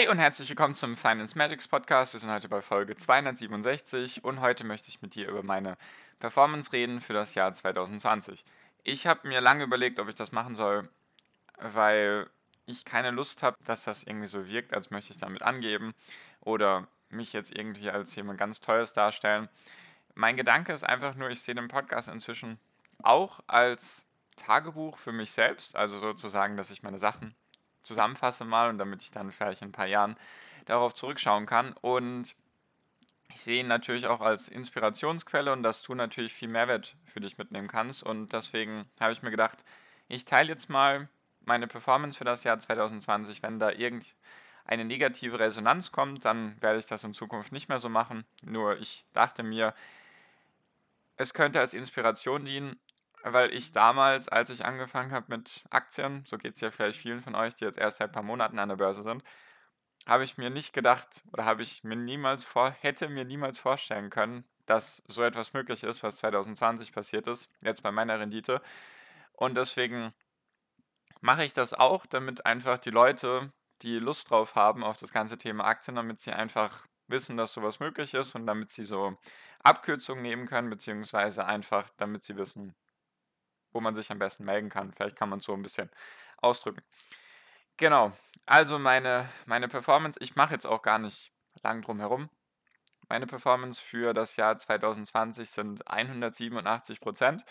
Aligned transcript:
Hi 0.00 0.08
und 0.08 0.18
herzlich 0.18 0.48
willkommen 0.48 0.74
zum 0.74 0.96
Finance 0.96 1.36
Magics 1.36 1.68
Podcast. 1.68 2.14
Wir 2.14 2.20
sind 2.20 2.30
heute 2.30 2.48
bei 2.48 2.62
Folge 2.62 2.96
267 2.96 4.24
und 4.24 4.40
heute 4.40 4.64
möchte 4.64 4.88
ich 4.88 5.02
mit 5.02 5.14
dir 5.14 5.28
über 5.28 5.42
meine 5.42 5.76
Performance 6.20 6.72
reden 6.72 7.02
für 7.02 7.12
das 7.12 7.34
Jahr 7.34 7.52
2020. 7.52 8.42
Ich 8.82 9.06
habe 9.06 9.28
mir 9.28 9.42
lange 9.42 9.64
überlegt, 9.64 10.00
ob 10.00 10.08
ich 10.08 10.14
das 10.14 10.32
machen 10.32 10.56
soll, 10.56 10.88
weil 11.58 12.30
ich 12.64 12.86
keine 12.86 13.10
Lust 13.10 13.42
habe, 13.42 13.58
dass 13.66 13.84
das 13.84 14.02
irgendwie 14.02 14.26
so 14.26 14.48
wirkt, 14.48 14.72
als 14.72 14.90
möchte 14.90 15.12
ich 15.12 15.18
damit 15.18 15.42
angeben 15.42 15.92
oder 16.40 16.88
mich 17.10 17.34
jetzt 17.34 17.54
irgendwie 17.54 17.90
als 17.90 18.16
jemand 18.16 18.38
ganz 18.38 18.60
Tolles 18.60 18.94
darstellen. 18.94 19.50
Mein 20.14 20.38
Gedanke 20.38 20.72
ist 20.72 20.84
einfach 20.84 21.14
nur, 21.14 21.28
ich 21.28 21.42
sehe 21.42 21.54
den 21.54 21.68
Podcast 21.68 22.08
inzwischen 22.08 22.58
auch 23.02 23.40
als 23.48 24.06
Tagebuch 24.36 24.96
für 24.96 25.12
mich 25.12 25.30
selbst, 25.30 25.76
also 25.76 25.98
sozusagen, 25.98 26.56
dass 26.56 26.70
ich 26.70 26.82
meine 26.82 26.98
Sachen 26.98 27.34
zusammenfasse 27.82 28.44
mal 28.44 28.70
und 28.70 28.78
damit 28.78 29.02
ich 29.02 29.10
dann 29.10 29.32
vielleicht 29.32 29.62
in 29.62 29.68
ein 29.68 29.72
paar 29.72 29.86
Jahren 29.86 30.16
darauf 30.66 30.94
zurückschauen 30.94 31.46
kann. 31.46 31.72
Und 31.80 32.34
ich 33.34 33.40
sehe 33.42 33.60
ihn 33.60 33.68
natürlich 33.68 34.06
auch 34.06 34.20
als 34.20 34.48
Inspirationsquelle 34.48 35.52
und 35.52 35.62
dass 35.62 35.82
du 35.82 35.94
natürlich 35.94 36.32
viel 36.32 36.48
Mehrwert 36.48 36.96
für 37.04 37.20
dich 37.20 37.38
mitnehmen 37.38 37.68
kannst. 37.68 38.02
Und 38.02 38.32
deswegen 38.32 38.86
habe 38.98 39.12
ich 39.12 39.22
mir 39.22 39.30
gedacht, 39.30 39.64
ich 40.08 40.24
teile 40.24 40.48
jetzt 40.48 40.68
mal 40.68 41.08
meine 41.44 41.66
Performance 41.66 42.18
für 42.18 42.24
das 42.24 42.44
Jahr 42.44 42.58
2020. 42.58 43.42
Wenn 43.42 43.58
da 43.58 43.70
irgendeine 43.70 44.84
negative 44.84 45.38
Resonanz 45.38 45.92
kommt, 45.92 46.24
dann 46.24 46.60
werde 46.60 46.78
ich 46.78 46.86
das 46.86 47.04
in 47.04 47.14
Zukunft 47.14 47.52
nicht 47.52 47.68
mehr 47.68 47.78
so 47.78 47.88
machen. 47.88 48.24
Nur 48.42 48.78
ich 48.78 49.04
dachte 49.12 49.42
mir, 49.42 49.74
es 51.16 51.34
könnte 51.34 51.60
als 51.60 51.74
Inspiration 51.74 52.44
dienen 52.44 52.78
weil 53.22 53.52
ich 53.52 53.72
damals, 53.72 54.28
als 54.28 54.50
ich 54.50 54.64
angefangen 54.64 55.12
habe 55.12 55.26
mit 55.28 55.64
Aktien, 55.70 56.24
so 56.26 56.38
geht 56.38 56.54
es 56.54 56.60
ja 56.60 56.70
vielleicht 56.70 57.00
vielen 57.00 57.22
von 57.22 57.34
euch, 57.34 57.54
die 57.54 57.64
jetzt 57.64 57.78
erst 57.78 57.98
seit 57.98 58.10
ein 58.10 58.12
paar 58.12 58.22
Monaten 58.22 58.58
an 58.58 58.68
der 58.68 58.76
Börse 58.76 59.02
sind, 59.02 59.22
habe 60.06 60.24
ich 60.24 60.38
mir 60.38 60.50
nicht 60.50 60.72
gedacht 60.72 61.22
oder 61.32 61.44
habe 61.44 61.62
ich 61.62 61.84
mir 61.84 61.96
niemals 61.96 62.44
vor, 62.44 62.70
hätte 62.70 63.08
mir 63.08 63.24
niemals 63.24 63.58
vorstellen 63.58 64.10
können, 64.10 64.44
dass 64.66 65.02
so 65.06 65.22
etwas 65.22 65.52
möglich 65.52 65.82
ist, 65.84 66.02
was 66.02 66.18
2020 66.18 66.92
passiert 66.92 67.26
ist, 67.26 67.50
jetzt 67.60 67.82
bei 67.82 67.92
meiner 67.92 68.18
Rendite. 68.18 68.62
Und 69.32 69.56
deswegen 69.56 70.14
mache 71.20 71.44
ich 71.44 71.52
das 71.52 71.74
auch, 71.74 72.06
damit 72.06 72.46
einfach 72.46 72.78
die 72.78 72.90
Leute, 72.90 73.52
die 73.82 73.98
Lust 73.98 74.30
drauf 74.30 74.54
haben 74.54 74.84
auf 74.84 74.96
das 74.96 75.12
ganze 75.12 75.38
Thema 75.38 75.64
Aktien, 75.64 75.96
damit 75.96 76.20
sie 76.20 76.32
einfach 76.32 76.86
wissen, 77.08 77.36
dass 77.36 77.52
sowas 77.52 77.80
möglich 77.80 78.14
ist 78.14 78.34
und 78.34 78.46
damit 78.46 78.70
sie 78.70 78.84
so 78.84 79.16
Abkürzungen 79.62 80.22
nehmen 80.22 80.46
können, 80.46 80.70
beziehungsweise 80.70 81.44
einfach, 81.44 81.90
damit 81.96 82.22
sie 82.22 82.36
wissen, 82.36 82.74
wo 83.72 83.80
man 83.80 83.94
sich 83.94 84.10
am 84.10 84.18
besten 84.18 84.44
melden 84.44 84.68
kann. 84.68 84.92
Vielleicht 84.92 85.16
kann 85.16 85.28
man 85.28 85.38
es 85.40 85.44
so 85.44 85.52
ein 85.52 85.62
bisschen 85.62 85.90
ausdrücken. 86.38 86.82
Genau, 87.76 88.12
also 88.46 88.78
meine, 88.78 89.28
meine 89.46 89.68
Performance, 89.68 90.18
ich 90.22 90.36
mache 90.36 90.52
jetzt 90.54 90.66
auch 90.66 90.82
gar 90.82 90.98
nicht 90.98 91.32
lang 91.62 91.82
drum 91.82 92.00
herum. 92.00 92.28
Meine 93.08 93.26
Performance 93.26 93.80
für 93.80 94.12
das 94.14 94.36
Jahr 94.36 94.56
2020 94.56 95.50
sind 95.50 95.88
187 95.88 97.00
Prozent. 97.00 97.44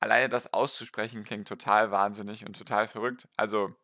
Alleine 0.00 0.28
das 0.28 0.52
auszusprechen 0.52 1.24
klingt 1.24 1.48
total 1.48 1.90
wahnsinnig 1.90 2.46
und 2.46 2.56
total 2.56 2.86
verrückt. 2.88 3.28
Also 3.36 3.74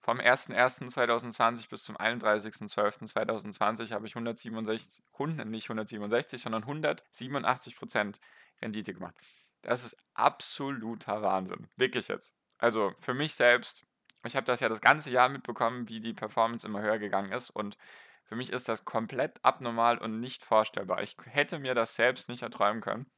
vom 0.00 0.18
01.01.2020 0.18 1.68
bis 1.68 1.84
zum 1.84 1.96
31.12.2020 1.96 3.92
habe 3.92 4.06
ich 4.06 4.14
167, 4.14 5.04
100, 5.12 5.46
nicht 5.46 5.66
167, 5.66 6.42
sondern 6.42 6.62
187 6.62 7.76
Prozent 7.76 8.20
Rendite 8.60 8.94
gemacht. 8.94 9.14
Das 9.62 9.84
ist 9.84 9.96
absoluter 10.14 11.22
Wahnsinn. 11.22 11.68
Wirklich 11.76 12.08
jetzt. 12.08 12.34
Also 12.58 12.92
für 13.00 13.14
mich 13.14 13.34
selbst, 13.34 13.84
ich 14.24 14.36
habe 14.36 14.44
das 14.44 14.60
ja 14.60 14.68
das 14.68 14.80
ganze 14.80 15.10
Jahr 15.10 15.28
mitbekommen, 15.28 15.88
wie 15.88 16.00
die 16.00 16.12
Performance 16.12 16.66
immer 16.66 16.82
höher 16.82 16.98
gegangen 16.98 17.32
ist 17.32 17.50
und 17.50 17.76
für 18.24 18.36
mich 18.36 18.50
ist 18.50 18.68
das 18.68 18.84
komplett 18.84 19.44
abnormal 19.44 19.98
und 19.98 20.20
nicht 20.20 20.44
vorstellbar. 20.44 21.02
Ich 21.02 21.16
hätte 21.26 21.58
mir 21.58 21.74
das 21.74 21.96
selbst 21.96 22.28
nicht 22.28 22.42
erträumen 22.42 22.80
können. 22.80 23.10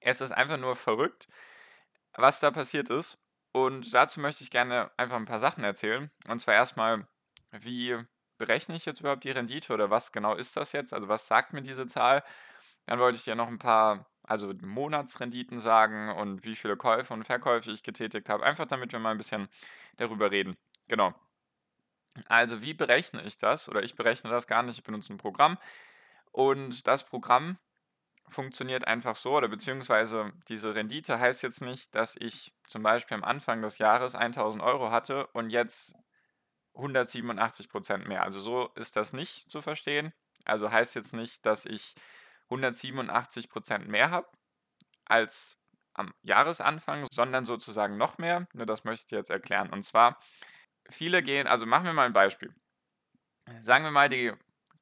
Es 0.00 0.20
ist 0.20 0.32
einfach 0.32 0.56
nur 0.56 0.76
verrückt, 0.76 1.28
was 2.14 2.40
da 2.40 2.50
passiert 2.50 2.90
ist. 2.90 3.18
Und 3.52 3.94
dazu 3.94 4.20
möchte 4.20 4.42
ich 4.42 4.50
gerne 4.50 4.90
einfach 4.96 5.16
ein 5.16 5.24
paar 5.24 5.38
Sachen 5.38 5.62
erzählen. 5.62 6.10
Und 6.28 6.40
zwar 6.40 6.54
erstmal, 6.54 7.06
wie 7.52 7.96
berechne 8.38 8.76
ich 8.76 8.86
jetzt 8.86 9.00
überhaupt 9.00 9.24
die 9.24 9.30
Rendite 9.30 9.72
oder 9.72 9.90
was 9.90 10.10
genau 10.12 10.34
ist 10.34 10.56
das 10.56 10.72
jetzt? 10.72 10.92
Also 10.92 11.08
was 11.08 11.26
sagt 11.26 11.52
mir 11.52 11.62
diese 11.62 11.86
Zahl? 11.86 12.24
Dann 12.86 12.98
wollte 12.98 13.18
ich 13.18 13.24
dir 13.24 13.34
noch 13.34 13.48
ein 13.48 13.58
paar 13.58 14.06
also 14.28 14.52
Monatsrenditen 14.60 15.58
sagen 15.58 16.10
und 16.10 16.44
wie 16.44 16.54
viele 16.54 16.76
Käufe 16.76 17.14
und 17.14 17.24
Verkäufe 17.24 17.70
ich 17.70 17.82
getätigt 17.82 18.28
habe. 18.28 18.44
Einfach 18.44 18.66
damit 18.66 18.92
wir 18.92 18.98
mal 18.98 19.12
ein 19.12 19.16
bisschen 19.16 19.48
darüber 19.96 20.30
reden. 20.30 20.56
Genau. 20.86 21.14
Also 22.26 22.60
wie 22.60 22.74
berechne 22.74 23.22
ich 23.24 23.38
das? 23.38 23.70
Oder 23.70 23.82
ich 23.82 23.94
berechne 23.94 24.28
das 24.30 24.46
gar 24.46 24.62
nicht, 24.62 24.78
ich 24.78 24.84
benutze 24.84 25.14
ein 25.14 25.18
Programm. 25.18 25.56
Und 26.30 26.86
das 26.86 27.04
Programm 27.04 27.56
funktioniert 28.28 28.86
einfach 28.86 29.16
so, 29.16 29.34
oder 29.34 29.48
beziehungsweise 29.48 30.30
diese 30.48 30.74
Rendite 30.74 31.18
heißt 31.18 31.42
jetzt 31.42 31.62
nicht, 31.62 31.94
dass 31.94 32.14
ich 32.14 32.52
zum 32.66 32.82
Beispiel 32.82 33.16
am 33.16 33.24
Anfang 33.24 33.62
des 33.62 33.78
Jahres 33.78 34.14
1000 34.14 34.62
Euro 34.62 34.90
hatte 34.90 35.26
und 35.28 35.48
jetzt 35.48 35.94
187 36.74 37.70
Prozent 37.70 38.06
mehr. 38.06 38.24
Also 38.24 38.40
so 38.40 38.68
ist 38.74 38.96
das 38.96 39.14
nicht 39.14 39.50
zu 39.50 39.62
verstehen. 39.62 40.12
Also 40.44 40.70
heißt 40.70 40.94
jetzt 40.96 41.14
nicht, 41.14 41.46
dass 41.46 41.64
ich 41.64 41.94
187 42.50 43.48
Prozent 43.48 43.88
mehr 43.88 44.10
habe 44.10 44.28
als 45.04 45.58
am 45.94 46.14
Jahresanfang, 46.22 47.06
sondern 47.10 47.44
sozusagen 47.44 47.96
noch 47.96 48.18
mehr. 48.18 48.46
Nur 48.52 48.66
das 48.66 48.84
möchte 48.84 49.06
ich 49.06 49.10
jetzt 49.10 49.30
erklären. 49.30 49.70
Und 49.70 49.82
zwar, 49.82 50.18
viele 50.90 51.22
gehen, 51.22 51.46
also 51.46 51.66
machen 51.66 51.86
wir 51.86 51.92
mal 51.92 52.06
ein 52.06 52.12
Beispiel. 52.12 52.54
Sagen 53.60 53.84
wir 53.84 53.90
mal, 53.90 54.08
die 54.08 54.32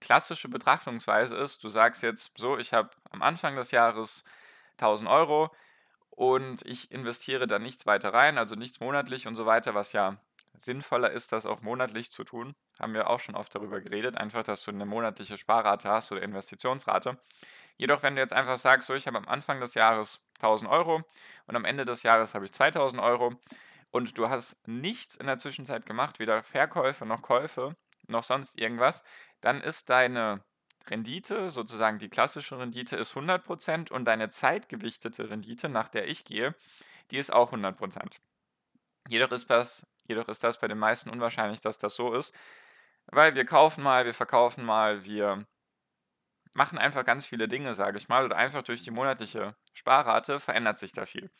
klassische 0.01 0.49
Betrachtungsweise 0.49 1.37
ist, 1.37 1.65
du 1.65 1.71
sagst 1.71 2.03
jetzt 2.03 2.33
so, 2.37 2.59
ich 2.59 2.73
habe 2.73 2.91
am 3.11 3.23
Anfang 3.23 3.57
des 3.57 3.71
Jahres 3.71 4.25
1000 4.73 5.09
Euro 5.09 5.51
und 6.17 6.67
ich 6.67 6.91
investiere 6.91 7.47
da 7.47 7.59
nichts 7.61 7.87
weiter 7.87 8.13
rein, 8.13 8.39
also 8.39 8.57
nichts 8.57 8.81
monatlich 8.81 9.29
und 9.29 9.37
so 9.37 9.47
weiter, 9.47 9.75
was 9.75 9.93
ja 9.93 10.17
sinnvoller 10.55 11.11
ist, 11.11 11.33
das 11.33 11.45
auch 11.45 11.61
monatlich 11.61 12.11
zu 12.11 12.25
tun. 12.25 12.57
Haben 12.81 12.95
wir 12.95 13.11
auch 13.11 13.21
schon 13.21 13.37
oft 13.37 13.55
darüber 13.55 13.81
geredet, 13.83 14.17
einfach, 14.17 14.43
dass 14.43 14.65
du 14.65 14.71
eine 14.71 14.87
monatliche 14.87 15.37
Sparrate 15.37 15.91
hast 15.91 16.11
oder 16.11 16.23
Investitionsrate. 16.23 17.19
Jedoch, 17.77 18.03
wenn 18.03 18.17
du 18.17 18.23
jetzt 18.23 18.33
einfach 18.33 18.57
sagst, 18.57 18.89
so, 18.89 18.95
ich 18.95 19.07
habe 19.07 19.19
am 19.19 19.29
Anfang 19.29 19.61
des 19.61 19.75
Jahres 19.75 20.23
1000 20.37 20.71
Euro 20.71 21.03
und 21.47 21.55
am 21.57 21.67
Ende 21.67 21.85
des 21.85 22.03
Jahres 22.03 22.35
habe 22.35 22.47
ich 22.47 22.53
2000 22.53 23.03
Euro 23.03 23.35
und 23.91 24.17
du 24.17 24.31
hast 24.31 24.67
nichts 24.67 25.17
in 25.17 25.27
der 25.27 25.37
Zwischenzeit 25.37 25.85
gemacht, 25.85 26.19
weder 26.19 26.43
Verkäufe 26.43 27.05
noch 27.05 27.21
Käufe 27.21 27.77
noch 28.09 28.23
sonst 28.23 28.59
irgendwas, 28.59 29.05
dann 29.43 29.61
ist 29.61 29.91
deine 29.91 30.43
Rendite, 30.89 31.51
sozusagen 31.51 31.99
die 31.99 32.09
klassische 32.09 32.59
Rendite, 32.59 32.97
ist 32.97 33.15
100% 33.15 33.91
und 33.91 34.05
deine 34.05 34.31
zeitgewichtete 34.31 35.31
Rendite, 35.31 35.69
nach 35.69 35.89
der 35.89 36.09
ich 36.09 36.25
gehe, 36.25 36.55
die 37.11 37.19
ist 37.19 37.33
auch 37.33 37.53
100%. 37.53 38.13
Jedoch 39.09 39.33
ist 39.33 39.49
das 39.51 39.87
Jedoch 40.09 40.29
ist 40.29 40.45
das 40.45 40.59
bei 40.59 40.69
den 40.69 40.79
meisten 40.79 41.11
unwahrscheinlich, 41.11 41.61
dass 41.61 41.79
das 41.79 41.97
so 41.97 42.15
ist, 42.15 42.35
weil 43.07 43.35
wir 43.35 43.45
kaufen 43.45 43.83
mal, 43.83 44.05
wir 44.05 44.15
verkaufen 44.15 44.65
mal, 44.65 45.05
wir 45.05 45.47
machen 46.53 46.79
einfach 46.79 47.05
ganz 47.05 47.27
viele 47.27 47.49
Dinge, 47.49 47.75
sage 47.75 47.99
ich 47.99 48.09
mal, 48.09 48.25
oder 48.25 48.37
einfach 48.37 48.63
durch 48.63 48.83
die 48.83 48.91
monatliche 48.91 49.55
Sparrate 49.75 50.41
verändert 50.41 50.79
sich 50.79 50.93
da 50.93 51.07
viel. 51.07 51.31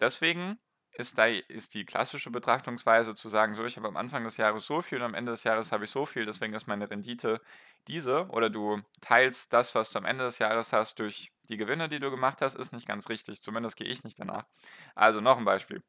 Deswegen 0.00 0.58
ist, 0.94 1.18
da, 1.18 1.26
ist 1.26 1.74
die 1.74 1.84
klassische 1.84 2.30
Betrachtungsweise 2.30 3.14
zu 3.14 3.28
sagen, 3.28 3.54
so, 3.54 3.64
ich 3.64 3.76
habe 3.76 3.88
am 3.88 3.96
Anfang 3.96 4.24
des 4.24 4.36
Jahres 4.36 4.66
so 4.66 4.80
viel 4.80 4.98
und 4.98 5.04
am 5.04 5.14
Ende 5.14 5.32
des 5.32 5.44
Jahres 5.44 5.72
habe 5.72 5.84
ich 5.84 5.90
so 5.90 6.06
viel, 6.06 6.24
deswegen 6.24 6.54
ist 6.54 6.66
meine 6.66 6.88
Rendite 6.88 7.40
diese, 7.88 8.28
oder 8.28 8.48
du 8.48 8.80
teilst 9.00 9.52
das, 9.52 9.74
was 9.74 9.90
du 9.90 9.98
am 9.98 10.04
Ende 10.04 10.24
des 10.24 10.38
Jahres 10.38 10.72
hast, 10.72 11.00
durch 11.00 11.32
die 11.48 11.56
Gewinne, 11.56 11.88
die 11.88 11.98
du 11.98 12.10
gemacht 12.10 12.40
hast, 12.42 12.54
ist 12.54 12.72
nicht 12.72 12.86
ganz 12.86 13.08
richtig. 13.08 13.42
Zumindest 13.42 13.76
gehe 13.76 13.88
ich 13.88 14.04
nicht 14.04 14.18
danach. 14.18 14.46
Also 14.94 15.20
noch 15.20 15.36
ein 15.36 15.44
Beispiel. 15.44 15.82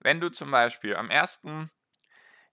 Wenn 0.00 0.20
du 0.20 0.30
zum 0.30 0.50
Beispiel 0.50 0.96
am 0.96 1.10
1. 1.10 1.42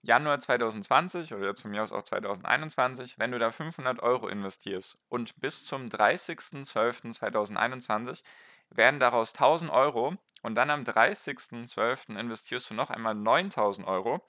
Januar 0.01 0.39
2020 0.39 1.33
oder 1.33 1.55
von 1.55 1.71
mir 1.71 1.81
aus 1.81 1.91
auch 1.91 2.03
2021, 2.03 3.17
wenn 3.17 3.31
du 3.31 3.39
da 3.39 3.51
500 3.51 4.03
Euro 4.03 4.27
investierst 4.27 4.99
und 5.09 5.39
bis 5.41 5.65
zum 5.65 5.87
30.12.2021 5.87 8.21
werden 8.69 8.99
daraus 8.99 9.33
1000 9.33 9.71
Euro 9.71 10.15
und 10.41 10.55
dann 10.55 10.69
am 10.69 10.83
30.12. 10.83 12.17
investierst 12.17 12.69
du 12.69 12.73
noch 12.73 12.89
einmal 12.89 13.15
9000 13.15 13.87
Euro, 13.87 14.25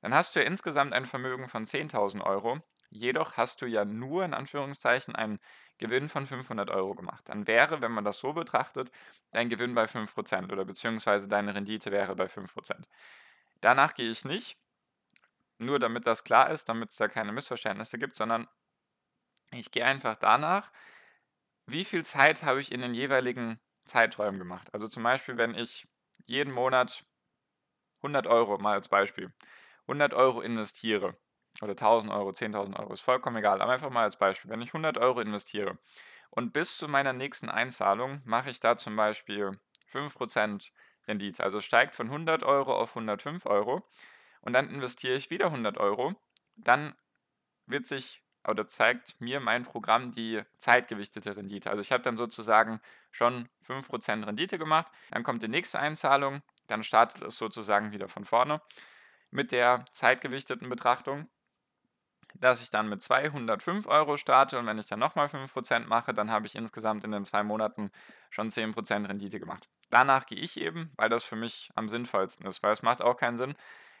dann 0.00 0.14
hast 0.14 0.34
du 0.34 0.40
ja 0.40 0.46
insgesamt 0.46 0.92
ein 0.92 1.06
Vermögen 1.06 1.48
von 1.48 1.64
10.000 1.64 2.22
Euro. 2.22 2.60
Jedoch 2.90 3.36
hast 3.36 3.60
du 3.60 3.66
ja 3.66 3.84
nur 3.84 4.24
in 4.24 4.32
Anführungszeichen 4.32 5.14
einen 5.14 5.40
Gewinn 5.76 6.08
von 6.08 6.26
500 6.26 6.70
Euro 6.70 6.94
gemacht. 6.94 7.28
Dann 7.28 7.46
wäre, 7.46 7.80
wenn 7.80 7.92
man 7.92 8.04
das 8.04 8.18
so 8.18 8.32
betrachtet, 8.32 8.90
dein 9.32 9.48
Gewinn 9.48 9.74
bei 9.74 9.84
5% 9.84 10.52
oder 10.52 10.64
beziehungsweise 10.64 11.28
deine 11.28 11.54
Rendite 11.54 11.90
wäre 11.92 12.16
bei 12.16 12.26
5%. 12.26 12.84
Danach 13.60 13.94
gehe 13.94 14.10
ich 14.10 14.24
nicht, 14.24 14.56
nur 15.58 15.78
damit 15.78 16.06
das 16.06 16.24
klar 16.24 16.50
ist, 16.50 16.68
damit 16.68 16.90
es 16.90 16.96
da 16.96 17.08
keine 17.08 17.32
Missverständnisse 17.32 17.98
gibt, 17.98 18.16
sondern 18.16 18.48
ich 19.52 19.70
gehe 19.70 19.84
einfach 19.84 20.16
danach, 20.16 20.70
wie 21.66 21.84
viel 21.84 22.04
Zeit 22.04 22.42
habe 22.42 22.60
ich 22.60 22.72
in 22.72 22.80
den 22.80 22.94
jeweiligen 22.94 23.60
Zeiträumen 23.88 24.38
gemacht. 24.38 24.68
Also 24.72 24.88
zum 24.88 25.02
Beispiel, 25.02 25.36
wenn 25.36 25.54
ich 25.54 25.86
jeden 26.26 26.52
Monat 26.52 27.04
100 27.98 28.26
Euro, 28.26 28.58
mal 28.58 28.74
als 28.74 28.88
Beispiel, 28.88 29.32
100 29.82 30.14
Euro 30.14 30.40
investiere 30.40 31.16
oder 31.62 31.74
1000 31.74 32.12
Euro, 32.12 32.32
10.000 32.32 32.78
Euro, 32.78 32.92
ist 32.92 33.00
vollkommen 33.00 33.36
egal, 33.36 33.60
aber 33.60 33.72
einfach 33.72 33.90
mal 33.90 34.04
als 34.04 34.16
Beispiel, 34.16 34.50
wenn 34.50 34.62
ich 34.62 34.68
100 34.68 34.98
Euro 34.98 35.20
investiere 35.20 35.78
und 36.30 36.52
bis 36.52 36.76
zu 36.76 36.88
meiner 36.88 37.12
nächsten 37.12 37.48
Einzahlung 37.48 38.20
mache 38.24 38.50
ich 38.50 38.60
da 38.60 38.76
zum 38.76 38.94
Beispiel 38.96 39.58
5% 39.86 40.72
Rendite, 41.06 41.42
also 41.42 41.60
steigt 41.60 41.94
von 41.94 42.08
100 42.08 42.42
Euro 42.44 42.76
auf 42.76 42.90
105 42.90 43.46
Euro 43.46 43.82
und 44.42 44.52
dann 44.52 44.68
investiere 44.68 45.14
ich 45.14 45.30
wieder 45.30 45.46
100 45.46 45.78
Euro, 45.78 46.14
dann 46.56 46.94
wird 47.66 47.86
sich 47.86 48.22
oder 48.48 48.66
zeigt 48.66 49.20
mir 49.20 49.40
mein 49.40 49.64
Programm 49.64 50.12
die 50.12 50.42
zeitgewichtete 50.56 51.36
Rendite. 51.36 51.70
Also 51.70 51.80
ich 51.80 51.92
habe 51.92 52.02
dann 52.02 52.16
sozusagen 52.16 52.80
schon 53.10 53.48
5% 53.66 54.26
Rendite 54.26 54.58
gemacht, 54.58 54.90
dann 55.10 55.22
kommt 55.22 55.42
die 55.42 55.48
nächste 55.48 55.78
Einzahlung, 55.78 56.42
dann 56.66 56.82
startet 56.82 57.22
es 57.22 57.36
sozusagen 57.36 57.92
wieder 57.92 58.08
von 58.08 58.24
vorne 58.24 58.60
mit 59.30 59.52
der 59.52 59.84
zeitgewichteten 59.92 60.68
Betrachtung, 60.68 61.28
dass 62.34 62.62
ich 62.62 62.70
dann 62.70 62.88
mit 62.88 63.02
205 63.02 63.86
Euro 63.86 64.16
starte 64.16 64.58
und 64.58 64.66
wenn 64.66 64.78
ich 64.78 64.86
dann 64.86 64.98
nochmal 64.98 65.26
5% 65.26 65.86
mache, 65.86 66.12
dann 66.12 66.30
habe 66.30 66.46
ich 66.46 66.54
insgesamt 66.54 67.04
in 67.04 67.10
den 67.10 67.24
zwei 67.24 67.42
Monaten 67.42 67.90
schon 68.30 68.50
10% 68.50 69.08
Rendite 69.08 69.40
gemacht. 69.40 69.68
Danach 69.90 70.26
gehe 70.26 70.38
ich 70.38 70.60
eben, 70.60 70.92
weil 70.96 71.08
das 71.08 71.24
für 71.24 71.36
mich 71.36 71.70
am 71.74 71.88
sinnvollsten 71.88 72.46
ist, 72.46 72.62
weil 72.62 72.72
es 72.72 72.82
macht 72.82 73.02
auch 73.02 73.16
keinen 73.16 73.36
Sinn, 73.36 73.54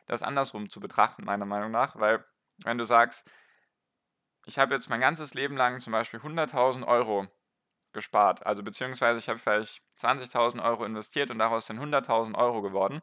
das 0.06 0.22
andersrum 0.22 0.70
zu 0.70 0.80
betrachten, 0.80 1.24
meiner 1.24 1.46
Meinung 1.46 1.70
nach, 1.70 1.96
weil 1.96 2.24
wenn 2.64 2.78
du 2.78 2.84
sagst, 2.84 3.30
ich 4.48 4.58
habe 4.58 4.74
jetzt 4.74 4.88
mein 4.88 5.00
ganzes 5.00 5.34
Leben 5.34 5.56
lang 5.56 5.78
zum 5.80 5.92
Beispiel 5.92 6.20
100.000 6.20 6.86
Euro 6.86 7.28
gespart, 7.92 8.46
also 8.46 8.62
beziehungsweise 8.62 9.18
ich 9.18 9.28
habe 9.28 9.38
vielleicht 9.38 9.82
20.000 10.00 10.64
Euro 10.64 10.86
investiert 10.86 11.30
und 11.30 11.38
daraus 11.38 11.66
sind 11.66 11.78
100.000 11.78 12.34
Euro 12.34 12.62
geworden, 12.62 13.02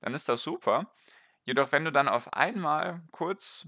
dann 0.00 0.12
ist 0.12 0.28
das 0.28 0.42
super. 0.42 0.92
Jedoch, 1.44 1.72
wenn 1.72 1.86
du 1.86 1.92
dann 1.92 2.08
auf 2.08 2.32
einmal 2.34 3.00
kurz 3.10 3.66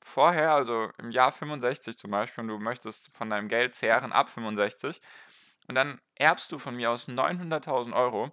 vorher, 0.00 0.52
also 0.52 0.90
im 0.98 1.10
Jahr 1.10 1.32
65 1.32 1.98
zum 1.98 2.12
Beispiel, 2.12 2.42
und 2.42 2.48
du 2.48 2.58
möchtest 2.58 3.14
von 3.16 3.28
deinem 3.28 3.48
Geld 3.48 3.74
zehren 3.74 4.12
ab 4.12 4.28
65, 4.28 5.00
und 5.66 5.74
dann 5.74 6.00
erbst 6.14 6.52
du 6.52 6.58
von 6.58 6.76
mir 6.76 6.90
aus 6.90 7.08
900.000 7.08 7.92
Euro, 7.92 8.32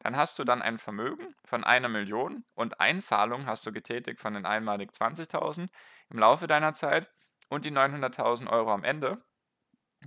dann 0.00 0.16
hast 0.16 0.38
du 0.40 0.44
dann 0.44 0.60
ein 0.60 0.78
Vermögen 0.78 1.34
von 1.44 1.62
einer 1.62 1.88
Million 1.88 2.44
und 2.54 2.80
Einzahlung 2.80 3.46
hast 3.46 3.64
du 3.64 3.72
getätigt 3.72 4.20
von 4.20 4.34
den 4.34 4.44
einmalig 4.44 4.90
20.000 4.90 5.68
im 6.10 6.18
Laufe 6.18 6.46
deiner 6.46 6.72
Zeit 6.74 7.13
und 7.54 7.64
die 7.64 7.72
900.000 7.72 8.50
Euro 8.50 8.72
am 8.72 8.84
Ende. 8.84 9.22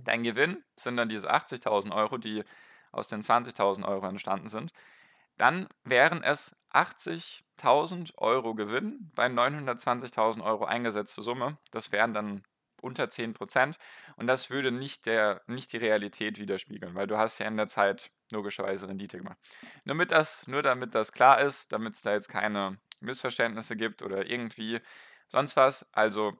Dein 0.04 0.22
Gewinn 0.22 0.62
sind 0.76 0.96
dann 0.96 1.08
diese 1.08 1.32
80.000 1.32 1.94
Euro, 1.94 2.18
die 2.18 2.44
aus 2.92 3.08
den 3.08 3.22
20.000 3.22 3.86
Euro 3.86 4.06
entstanden 4.06 4.48
sind. 4.48 4.72
Dann 5.36 5.68
wären 5.84 6.22
es 6.22 6.56
80.000 6.72 8.16
Euro 8.18 8.54
Gewinn 8.54 9.10
bei 9.14 9.26
920.000 9.26 10.42
Euro 10.44 10.64
eingesetzte 10.64 11.22
Summe. 11.22 11.58
Das 11.70 11.92
wären 11.92 12.12
dann 12.12 12.42
unter 12.80 13.08
10 13.08 13.34
Prozent. 13.34 13.78
Und 14.16 14.26
das 14.26 14.50
würde 14.50 14.70
nicht, 14.70 15.06
der, 15.06 15.42
nicht 15.46 15.72
die 15.72 15.78
Realität 15.78 16.38
widerspiegeln, 16.38 16.94
weil 16.94 17.06
du 17.06 17.18
hast 17.18 17.38
ja 17.38 17.46
in 17.46 17.56
der 17.56 17.68
Zeit 17.68 18.10
logischerweise 18.30 18.88
Rendite 18.88 19.18
gemacht. 19.18 19.38
Nur, 19.84 19.96
mit 19.96 20.12
das, 20.12 20.46
nur 20.46 20.62
damit 20.62 20.94
das 20.94 21.12
klar 21.12 21.40
ist, 21.40 21.72
damit 21.72 21.94
es 21.94 22.02
da 22.02 22.12
jetzt 22.12 22.28
keine 22.28 22.78
Missverständnisse 23.00 23.76
gibt 23.76 24.02
oder 24.02 24.26
irgendwie 24.26 24.80
sonst 25.28 25.56
was. 25.56 25.86
Also 25.92 26.38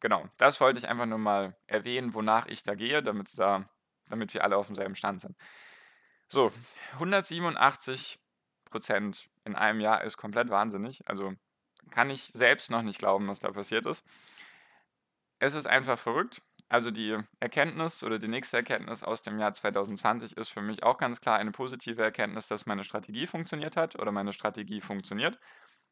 genau, 0.00 0.28
das 0.36 0.60
wollte 0.60 0.78
ich 0.78 0.88
einfach 0.88 1.06
nur 1.06 1.18
mal 1.18 1.56
erwähnen, 1.66 2.14
wonach 2.14 2.46
ich 2.46 2.62
da 2.62 2.74
gehe, 2.74 3.02
damit, 3.02 3.38
da, 3.38 3.68
damit 4.08 4.34
wir 4.34 4.44
alle 4.44 4.56
auf 4.56 4.66
demselben 4.66 4.94
Stand 4.94 5.20
sind. 5.20 5.36
So, 6.28 6.52
187 6.94 8.18
Prozent 8.70 9.28
in 9.44 9.56
einem 9.56 9.80
Jahr 9.80 10.04
ist 10.04 10.16
komplett 10.16 10.48
wahnsinnig. 10.48 11.06
Also 11.08 11.32
kann 11.90 12.10
ich 12.10 12.24
selbst 12.24 12.70
noch 12.70 12.82
nicht 12.82 12.98
glauben, 12.98 13.26
was 13.26 13.40
da 13.40 13.50
passiert 13.50 13.86
ist 13.86 14.04
es 15.40 15.54
ist 15.54 15.66
einfach 15.66 15.98
verrückt. 15.98 16.42
Also 16.68 16.92
die 16.92 17.18
Erkenntnis 17.40 18.04
oder 18.04 18.20
die 18.20 18.28
nächste 18.28 18.58
Erkenntnis 18.58 19.02
aus 19.02 19.22
dem 19.22 19.40
Jahr 19.40 19.52
2020 19.52 20.36
ist 20.36 20.50
für 20.50 20.62
mich 20.62 20.84
auch 20.84 20.98
ganz 20.98 21.20
klar 21.20 21.36
eine 21.38 21.50
positive 21.50 22.02
Erkenntnis, 22.02 22.46
dass 22.46 22.66
meine 22.66 22.84
Strategie 22.84 23.26
funktioniert 23.26 23.76
hat 23.76 23.98
oder 23.98 24.12
meine 24.12 24.32
Strategie 24.32 24.80
funktioniert. 24.80 25.40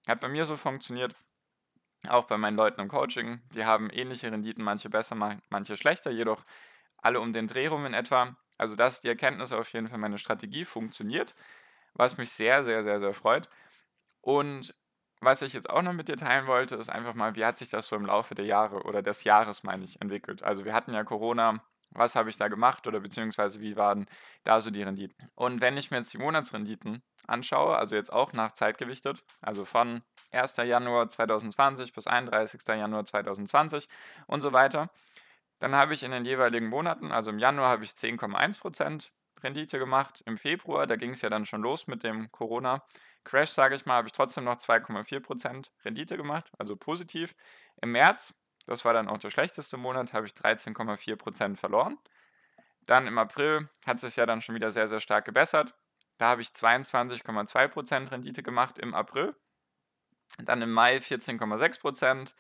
Hat 0.06 0.20
bei 0.20 0.28
mir 0.28 0.44
so 0.44 0.56
funktioniert, 0.56 1.16
auch 2.06 2.27
bei 2.27 2.37
meinen 2.37 2.56
Leuten 2.56 2.81
im 2.81 2.89
Coaching. 2.89 3.41
Die 3.55 3.65
haben 3.65 3.91
ähnliche 3.91 4.31
Renditen, 4.31 4.62
manche 4.62 4.91
besser, 4.91 5.15
manche 5.49 5.77
schlechter, 5.77 6.11
jedoch 6.11 6.45
alle 6.99 7.21
um 7.21 7.33
den 7.33 7.47
Dreh 7.47 7.67
rum 7.67 7.87
in 7.87 7.95
etwa. 7.95 8.37
Also 8.56 8.75
das 8.75 8.95
ist 8.95 9.05
die 9.05 9.09
Erkenntnis 9.09 9.53
auf 9.53 9.73
jeden 9.73 9.89
Fall, 9.89 9.99
meine 9.99 10.19
Strategie 10.19 10.65
funktioniert, 10.65 11.35
was 11.95 12.19
mich 12.19 12.31
sehr, 12.31 12.65
sehr, 12.65 12.83
sehr, 12.85 13.00
sehr 13.00 13.15
freut. 13.15 13.49
Und 14.21 14.75
was 15.21 15.43
ich 15.43 15.53
jetzt 15.53 15.69
auch 15.69 15.83
noch 15.83 15.93
mit 15.93 16.09
dir 16.09 16.17
teilen 16.17 16.47
wollte, 16.47 16.77
ist 16.77 16.91
einfach 16.91 17.15
mal, 17.15 17.35
wie 17.35 17.45
hat 17.45 17.59
sich 17.59 17.71
das 17.71 17.89
so 17.89 17.97
im 17.97 18.06
Laufe 18.06 18.35
der 18.35 18.45
Jahre 18.45 18.83
oder 18.83 19.03
des 19.03 19.25
Jahres, 19.25 19.62
meine 19.62 19.85
ich, 19.85 20.00
entwickelt? 20.00 20.43
Also 20.43 20.65
wir 20.65 20.75
hatten 20.75 20.93
ja 20.93 21.03
Corona, 21.03 21.62
was 21.91 22.15
habe 22.15 22.31
ich 22.31 22.37
da 22.37 22.49
gemacht 22.49 22.87
oder 22.87 23.00
beziehungsweise 23.00 23.61
wie 23.61 23.77
waren 23.77 24.06
da 24.45 24.61
so 24.61 24.71
die 24.71 24.83
Renditen? 24.83 25.31
Und 25.35 25.61
wenn 25.61 25.77
ich 25.77 25.91
mir 25.91 25.99
jetzt 25.99 26.12
die 26.12 26.19
Monatsrenditen 26.19 27.03
anschaue, 27.27 27.77
also 27.77 27.97
jetzt 27.97 28.12
auch 28.12 28.33
nach 28.33 28.53
Zeit 28.53 28.79
gewichtet, 28.79 29.25
also 29.41 29.65
von 29.65 30.03
1. 30.30 30.56
Januar 30.58 31.08
2020 31.08 31.92
bis 31.92 32.06
31. 32.06 32.60
Januar 32.69 33.04
2020 33.04 33.88
und 34.26 34.40
so 34.40 34.52
weiter, 34.52 34.90
dann 35.58 35.75
habe 35.75 35.94
ich 35.94 36.02
in 36.02 36.10
den 36.10 36.25
jeweiligen 36.25 36.69
Monaten, 36.69 37.10
also 37.12 37.30
im 37.30 37.38
Januar 37.38 37.69
habe 37.70 37.84
ich 37.84 37.90
10,1% 37.90 39.10
Rendite 39.42 39.78
gemacht, 39.78 40.22
im 40.26 40.36
Februar, 40.36 40.86
da 40.86 40.96
ging 40.96 41.10
es 41.10 41.22
ja 41.22 41.30
dann 41.30 41.46
schon 41.46 41.62
los 41.62 41.86
mit 41.86 42.02
dem 42.02 42.30
Corona, 42.32 42.82
Crash, 43.25 43.50
sage 43.50 43.75
ich 43.75 43.84
mal, 43.84 43.96
habe 43.96 44.08
ich 44.08 44.12
trotzdem 44.12 44.44
noch 44.44 44.56
2,4% 44.56 45.70
Rendite 45.84 46.16
gemacht, 46.16 46.50
also 46.58 46.76
positiv. 46.76 47.34
Im 47.82 47.92
März, 47.92 48.34
das 48.66 48.85
war 48.85 48.92
dann 48.92 49.08
auch 49.08 49.18
der 49.18 49.30
schlechteste 49.30 49.76
Monat, 49.76 50.12
habe 50.12 50.26
ich 50.26 50.32
13,4% 50.32 51.56
verloren. 51.56 51.99
Dann 52.87 53.06
im 53.06 53.18
April 53.18 53.68
hat 53.85 54.02
es 54.02 54.16
ja 54.16 54.25
dann 54.25 54.40
schon 54.40 54.54
wieder 54.54 54.70
sehr, 54.70 54.88
sehr 54.88 55.00
stark 55.00 55.26
gebessert. 55.26 55.75
Da 56.16 56.30
habe 56.30 56.40
ich 56.40 56.49
22,2% 56.49 58.11
Rendite 58.11 58.42
gemacht 58.42 58.78
im 58.78 58.94
April. 58.94 59.37
Dann 60.38 60.62
im 60.62 60.73
Mai 60.73 60.99
14,6%, 60.99 62.35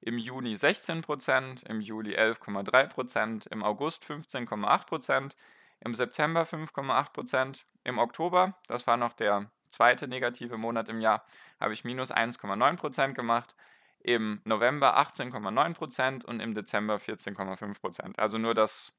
im 0.00 0.18
Juni 0.18 0.54
16%, 0.54 1.66
im 1.66 1.80
Juli 1.80 2.16
11,3%, 2.16 3.50
im 3.50 3.62
August 3.62 4.04
15,8%, 4.04 5.32
im 5.80 5.94
September 5.94 6.42
5,8%, 6.42 7.64
im 7.84 7.98
Oktober, 7.98 8.56
das 8.66 8.86
war 8.86 8.96
noch 8.96 9.12
der 9.12 9.50
zweite 9.68 10.08
negative 10.08 10.56
Monat 10.56 10.88
im 10.88 11.00
Jahr, 11.00 11.24
habe 11.60 11.72
ich 11.72 11.84
minus 11.84 12.12
1,9% 12.12 13.12
gemacht, 13.12 13.54
im 14.00 14.40
November 14.44 14.98
18,9% 14.98 16.24
und 16.24 16.40
im 16.40 16.54
Dezember 16.54 16.96
14,5%. 16.96 18.18
Also 18.18 18.38
nur, 18.38 18.54
dass 18.54 18.92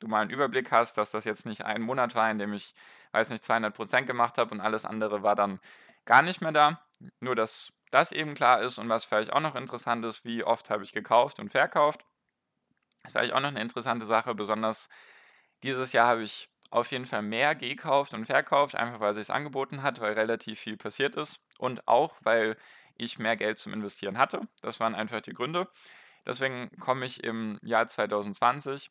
du 0.00 0.08
mal 0.08 0.22
einen 0.22 0.30
Überblick 0.30 0.72
hast, 0.72 0.96
dass 0.96 1.10
das 1.10 1.24
jetzt 1.24 1.46
nicht 1.46 1.64
ein 1.64 1.82
Monat 1.82 2.14
war, 2.14 2.30
in 2.30 2.38
dem 2.38 2.52
ich, 2.52 2.74
weiß 3.12 3.30
nicht, 3.30 3.44
200% 3.44 4.04
gemacht 4.04 4.38
habe 4.38 4.50
und 4.52 4.60
alles 4.60 4.84
andere 4.84 5.22
war 5.22 5.34
dann 5.34 5.60
gar 6.06 6.22
nicht 6.22 6.40
mehr 6.40 6.52
da. 6.52 6.80
Nur, 7.20 7.36
dass 7.36 7.72
das 7.90 8.12
eben 8.12 8.34
klar 8.34 8.62
ist 8.62 8.78
und 8.78 8.88
was 8.88 9.04
vielleicht 9.04 9.32
auch 9.32 9.40
noch 9.40 9.54
interessant 9.54 10.04
ist, 10.04 10.24
wie 10.24 10.42
oft 10.42 10.70
habe 10.70 10.82
ich 10.82 10.92
gekauft 10.92 11.38
und 11.38 11.50
verkauft. 11.50 12.04
Das 13.02 13.12
vielleicht 13.12 13.32
auch 13.32 13.40
noch 13.40 13.48
eine 13.48 13.60
interessante 13.60 14.06
Sache, 14.06 14.34
besonders 14.34 14.88
dieses 15.62 15.92
Jahr 15.92 16.08
habe 16.08 16.22
ich 16.22 16.48
auf 16.70 16.90
jeden 16.90 17.06
Fall 17.06 17.22
mehr 17.22 17.54
gekauft 17.54 18.14
und 18.14 18.26
verkauft, 18.26 18.74
einfach 18.74 19.00
weil 19.00 19.16
es 19.16 19.30
angeboten 19.30 19.82
hat, 19.82 20.00
weil 20.00 20.14
relativ 20.14 20.58
viel 20.58 20.76
passiert 20.76 21.14
ist 21.14 21.40
und 21.58 21.86
auch 21.86 22.16
weil 22.22 22.56
ich 22.96 23.18
mehr 23.18 23.36
Geld 23.36 23.58
zum 23.58 23.72
Investieren 23.72 24.18
hatte. 24.18 24.40
Das 24.62 24.80
waren 24.80 24.94
einfach 24.94 25.20
die 25.20 25.32
Gründe. 25.32 25.68
Deswegen 26.24 26.70
komme 26.80 27.06
ich 27.06 27.22
im 27.22 27.58
Jahr 27.62 27.86
2020 27.86 28.90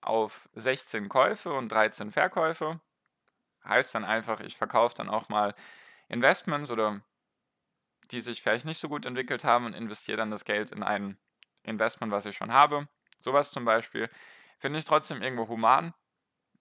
auf 0.00 0.48
16 0.54 1.08
Käufe 1.08 1.52
und 1.52 1.70
13 1.70 2.12
Verkäufe. 2.12 2.80
Heißt 3.64 3.94
dann 3.94 4.04
einfach, 4.04 4.40
ich 4.40 4.56
verkaufe 4.56 4.94
dann 4.94 5.08
auch 5.08 5.28
mal 5.28 5.54
Investments 6.08 6.70
oder 6.70 7.02
die 8.10 8.20
sich 8.20 8.42
vielleicht 8.42 8.64
nicht 8.64 8.78
so 8.78 8.88
gut 8.88 9.06
entwickelt 9.06 9.44
haben 9.44 9.66
und 9.66 9.74
investiere 9.74 10.18
dann 10.18 10.30
das 10.30 10.44
Geld 10.44 10.70
in 10.70 10.82
ein 10.82 11.16
Investment, 11.62 12.12
was 12.12 12.26
ich 12.26 12.36
schon 12.36 12.52
habe. 12.52 12.88
Sowas 13.20 13.50
zum 13.50 13.64
Beispiel 13.64 14.10
finde 14.58 14.78
ich 14.78 14.84
trotzdem 14.84 15.22
irgendwo 15.22 15.48
human, 15.48 15.94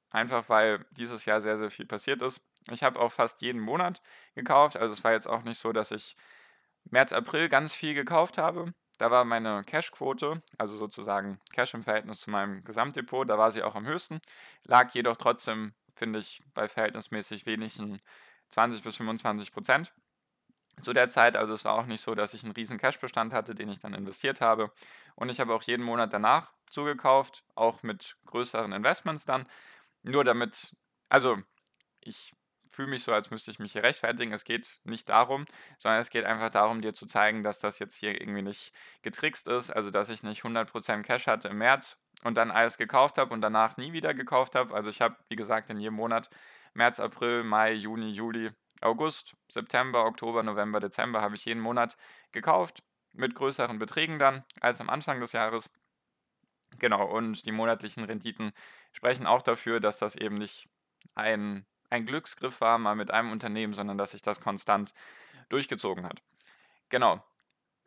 einfach 0.09 0.47
weil 0.49 0.85
dieses 0.91 1.25
Jahr 1.25 1.41
sehr, 1.41 1.57
sehr 1.57 1.71
viel 1.71 1.85
passiert 1.85 2.21
ist. 2.21 2.41
Ich 2.69 2.83
habe 2.83 2.99
auch 2.99 3.11
fast 3.11 3.41
jeden 3.41 3.59
Monat 3.59 4.01
gekauft, 4.35 4.77
also 4.77 4.93
es 4.93 5.03
war 5.03 5.11
jetzt 5.13 5.27
auch 5.27 5.43
nicht 5.43 5.57
so, 5.57 5.71
dass 5.71 5.91
ich 5.91 6.15
März, 6.85 7.13
April 7.13 7.49
ganz 7.49 7.73
viel 7.73 7.93
gekauft 7.93 8.37
habe. 8.37 8.73
Da 8.97 9.09
war 9.09 9.25
meine 9.25 9.63
Cash-Quote, 9.63 10.43
also 10.59 10.77
sozusagen 10.77 11.39
Cash 11.53 11.73
im 11.73 11.83
Verhältnis 11.83 12.21
zu 12.21 12.29
meinem 12.29 12.63
Gesamtdepot, 12.63 13.27
da 13.27 13.37
war 13.37 13.49
sie 13.49 13.63
auch 13.63 13.73
am 13.73 13.87
höchsten, 13.87 14.21
lag 14.63 14.93
jedoch 14.93 15.17
trotzdem, 15.17 15.73
finde 15.95 16.19
ich, 16.19 16.43
bei 16.53 16.67
verhältnismäßig 16.67 17.47
wenigen 17.47 17.99
20 18.51 18.83
bis 18.83 18.97
25 18.97 19.51
Prozent 19.51 19.93
zu 20.81 20.93
der 20.93 21.07
Zeit. 21.07 21.35
Also 21.35 21.53
es 21.53 21.65
war 21.65 21.73
auch 21.73 21.85
nicht 21.85 22.01
so, 22.01 22.15
dass 22.15 22.33
ich 22.33 22.43
einen 22.43 22.53
riesen 22.53 22.77
Cash-Bestand 22.77 23.33
hatte, 23.33 23.55
den 23.55 23.69
ich 23.69 23.79
dann 23.79 23.93
investiert 23.93 24.41
habe. 24.41 24.71
Und 25.15 25.29
ich 25.29 25.39
habe 25.39 25.53
auch 25.53 25.63
jeden 25.63 25.83
Monat 25.83 26.13
danach 26.13 26.53
zugekauft, 26.69 27.43
auch 27.55 27.83
mit 27.83 28.17
größeren 28.25 28.71
Investments 28.71 29.25
dann. 29.25 29.45
Nur 30.03 30.23
damit, 30.23 30.75
also 31.09 31.37
ich 31.99 32.33
fühle 32.67 32.87
mich 32.87 33.03
so, 33.03 33.13
als 33.13 33.29
müsste 33.29 33.51
ich 33.51 33.59
mich 33.59 33.73
hier 33.73 33.83
rechtfertigen. 33.83 34.31
Es 34.31 34.45
geht 34.45 34.79
nicht 34.85 35.09
darum, 35.09 35.45
sondern 35.77 35.99
es 35.99 36.09
geht 36.09 36.25
einfach 36.25 36.49
darum, 36.49 36.81
dir 36.81 36.93
zu 36.93 37.05
zeigen, 37.05 37.43
dass 37.43 37.59
das 37.59 37.79
jetzt 37.79 37.95
hier 37.95 38.19
irgendwie 38.19 38.41
nicht 38.41 38.73
getrickst 39.01 39.47
ist. 39.47 39.71
Also 39.71 39.91
dass 39.91 40.09
ich 40.09 40.23
nicht 40.23 40.43
100% 40.43 41.03
Cash 41.03 41.27
hatte 41.27 41.49
im 41.49 41.57
März 41.57 41.97
und 42.23 42.35
dann 42.35 42.49
alles 42.49 42.77
gekauft 42.77 43.17
habe 43.17 43.33
und 43.33 43.41
danach 43.41 43.77
nie 43.77 43.93
wieder 43.93 44.13
gekauft 44.13 44.55
habe. 44.55 44.73
Also 44.73 44.89
ich 44.89 45.01
habe, 45.01 45.17
wie 45.27 45.35
gesagt, 45.35 45.69
in 45.69 45.77
jedem 45.77 45.95
Monat 45.95 46.29
März, 46.73 46.99
April, 46.99 47.43
Mai, 47.43 47.73
Juni, 47.73 48.11
Juli, 48.11 48.51
August, 48.81 49.35
September, 49.49 50.05
Oktober, 50.05 50.43
November, 50.43 50.79
Dezember 50.79 51.21
habe 51.21 51.35
ich 51.35 51.45
jeden 51.45 51.61
Monat 51.61 51.97
gekauft, 52.31 52.83
mit 53.13 53.35
größeren 53.35 53.77
Beträgen 53.77 54.19
dann 54.19 54.43
als 54.59 54.81
am 54.81 54.89
Anfang 54.89 55.19
des 55.19 55.33
Jahres. 55.33 55.71
Genau, 56.79 57.05
und 57.05 57.45
die 57.45 57.51
monatlichen 57.51 58.03
Renditen 58.03 58.53
sprechen 58.93 59.27
auch 59.27 59.41
dafür, 59.41 59.79
dass 59.79 59.99
das 59.99 60.15
eben 60.15 60.35
nicht 60.35 60.69
ein, 61.15 61.65
ein 61.89 62.05
Glücksgriff 62.05 62.61
war, 62.61 62.77
mal 62.77 62.95
mit 62.95 63.11
einem 63.11 63.31
Unternehmen, 63.31 63.73
sondern 63.73 63.97
dass 63.97 64.11
sich 64.11 64.21
das 64.21 64.39
konstant 64.39 64.93
durchgezogen 65.49 66.05
hat. 66.05 66.21
Genau. 66.89 67.23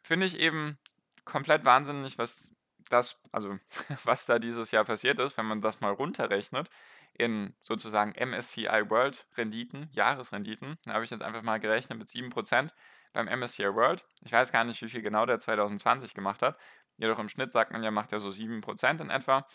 Finde 0.03 0.27
ich 0.27 0.39
eben 0.39 0.79
komplett 1.25 1.65
wahnsinnig, 1.65 2.19
was 2.19 2.55
das, 2.91 3.19
also 3.33 3.59
was 4.05 4.27
da 4.27 4.39
dieses 4.39 4.71
Jahr 4.71 4.85
passiert 4.85 5.19
ist, 5.19 5.39
wenn 5.39 5.47
man 5.47 5.63
das 5.63 5.81
mal 5.81 5.93
runterrechnet 5.93 6.71
in 7.17 7.55
sozusagen 7.63 8.13
MSCI 8.13 8.91
World 8.91 9.27
Renditen, 9.37 9.89
Jahresrenditen. 9.93 10.79
Da 10.85 10.95
habe 10.95 11.05
ich 11.05 11.11
jetzt 11.11 11.23
einfach 11.23 11.43
mal 11.43 11.61
gerechnet 11.61 11.99
mit 11.99 12.09
7% 12.09 12.71
beim 13.13 13.27
MSCI 13.27 13.75
World. 13.75 14.05
Ich 14.23 14.33
weiß 14.33 14.53
gar 14.53 14.65
nicht, 14.65 14.83
wie 14.83 14.89
viel 14.89 15.03
genau 15.03 15.25
der 15.25 15.39
2020 15.39 16.15
gemacht 16.15 16.43
hat. 16.43 16.59
Jedoch 16.97 17.19
im 17.19 17.29
Schnitt 17.29 17.53
sagt 17.53 17.73
man 17.73 17.83
ja, 17.83 17.91
macht 17.91 18.13
er 18.13 18.19
so 18.19 18.29
7% 18.29 19.01
in 19.01 19.11
etwa. 19.11 19.47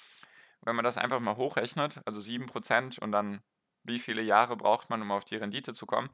Wenn 0.62 0.75
man 0.75 0.86
das 0.86 0.98
einfach 0.98 1.20
mal 1.20 1.36
hochrechnet, 1.36 2.01
also 2.06 2.20
7% 2.20 3.00
und 3.00 3.12
dann 3.12 3.42
wie 3.84 4.00
viele 4.00 4.22
Jahre 4.22 4.58
braucht 4.58 4.89
man, 4.89 5.01
um 5.01 5.12
auf 5.12 5.25
die 5.25 5.38
Rendite 5.38 5.74
zu 5.74 5.86
kommen, 5.86 6.10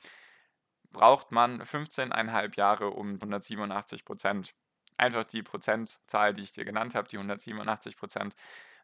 braucht 0.91 1.31
man 1.31 1.61
15,5 1.61 2.57
Jahre, 2.57 2.89
um 2.91 3.17
187% 3.17 4.51
einfach 4.97 5.25
die 5.25 5.43
Prozentzahl, 5.43 6.33
die 6.33 6.43
ich 6.43 6.53
dir 6.53 6.65
genannt 6.65 6.95
habe, 6.95 7.07
die 7.07 7.19
187% 7.19 8.33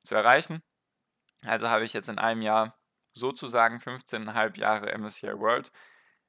zu 0.04 0.16
erreichen. 0.16 0.62
Also 1.46 1.70
habe 1.70 1.84
ich 1.84 1.94
jetzt 1.94 2.10
in 2.10 2.20
einem 2.20 2.42
Jahr 2.42 2.78
sozusagen 3.14 3.78
15,5 3.78 4.58
Jahre 4.58 4.98
MSCI 4.98 5.40
World 5.40 5.72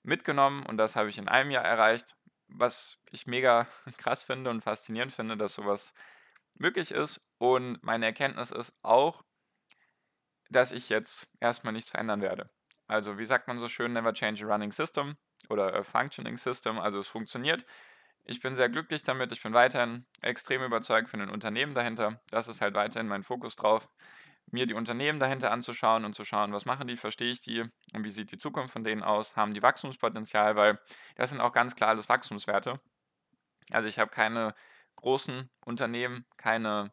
mitgenommen 0.03 0.65
und 0.67 0.79
das 0.79 0.97
habe 0.97 1.09
ich 1.09 1.19
in 1.19 1.29
einem 1.29 1.51
Jahr 1.51 1.65
erreicht, 1.65 2.17
was 2.49 2.99
ich 3.11 3.27
mega 3.27 3.67
krass 3.99 4.23
finde 4.23 4.51
und 4.51 4.63
faszinierend 4.63 5.13
finde, 5.13 5.37
dass 5.37 5.55
sowas 5.55 5.95
möglich 6.55 6.91
ist. 6.91 7.21
Und 7.39 7.83
meine 7.83 8.07
Erkenntnis 8.07 8.51
ist 8.51 8.77
auch, 8.83 9.23
dass 10.51 10.73
ich 10.73 10.89
jetzt 10.89 11.31
erstmal 11.41 11.73
nichts 11.73 11.91
verändern 11.91 12.21
werde. 12.21 12.51
Also 12.87 13.19
wie 13.19 13.27
sagt 13.27 13.49
man 13.49 13.59
so 13.59 13.69
schön, 13.69 13.93
never 13.93 14.13
change 14.13 14.45
a 14.45 14.49
running 14.49 14.73
system 14.73 15.17
oder 15.49 15.75
a 15.75 15.83
functioning 15.83 16.37
system, 16.37 16.79
also 16.79 16.99
es 16.99 17.09
funktioniert. 17.09 17.65
Ich 18.25 18.41
bin 18.41 18.55
sehr 18.55 18.69
glücklich 18.69 19.03
damit, 19.03 19.33
ich 19.33 19.43
bin 19.43 19.53
weiterhin 19.53 20.07
extrem 20.21 20.63
überzeugt 20.63 21.09
von 21.09 21.21
den 21.21 21.31
Unternehmen 21.31 21.75
dahinter. 21.75 22.21
Das 22.31 22.49
ist 22.49 22.61
halt 22.61 22.75
weiterhin 22.75 23.09
mein 23.09 23.25
Fokus 23.25 23.57
drauf 23.57 23.89
mir 24.53 24.67
die 24.67 24.75
Unternehmen 24.75 25.19
dahinter 25.19 25.51
anzuschauen 25.51 26.05
und 26.05 26.15
zu 26.15 26.25
schauen, 26.25 26.53
was 26.53 26.65
machen 26.65 26.87
die, 26.87 26.97
verstehe 26.97 27.33
ich 27.33 27.41
die 27.41 27.61
und 27.93 28.05
wie 28.05 28.11
sieht 28.11 28.33
die 28.33 28.39
Zukunft 28.39 28.73
von 28.73 28.85
denen 28.85 29.03
aus, 29.03 29.37
haben 29.37 29.55
die 29.55 29.63
Wachstumspotenzial, 29.63 30.57
weil 30.57 30.79
das 31.17 31.31
sind 31.31 31.41
auch 31.41 31.53
ganz 31.53 31.75
klar 31.75 31.91
alles 31.91 32.09
Wachstumswerte. 32.09 32.81
Also 33.71 33.89
ich 33.89 33.99
habe 33.99 34.11
keine 34.11 34.55
großen 34.97 35.51
Unternehmen, 35.65 36.27
keine 36.37 36.93